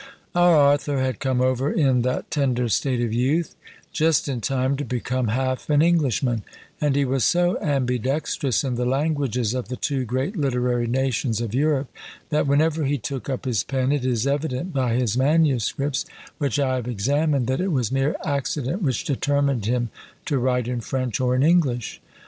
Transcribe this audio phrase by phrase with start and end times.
[0.33, 3.53] Our author had come over in that tender state of youth,
[3.91, 6.41] just in time to become half an Englishman:
[6.81, 11.53] and he was so ambidextrous in the languages of the two great literary nations of
[11.53, 11.87] Europe,
[12.29, 16.03] that whenever he took up his pen, it is evident by his manuscripts,
[16.39, 19.91] which I have examined, that it was mere accident which determined him
[20.25, 22.01] to write in French or in English.